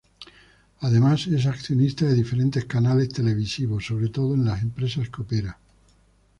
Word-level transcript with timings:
Además 0.79 1.27
es 1.27 1.45
accionista 1.45 2.05
de 2.05 2.15
diferentes 2.15 2.65
canales 2.65 3.09
televisivos, 3.09 3.85
sobre 3.85 4.09
todo 4.09 4.33
en 4.33 4.45
las 4.45 4.63
empresas 4.63 5.09
que 5.09 5.21
opera. 5.21 5.59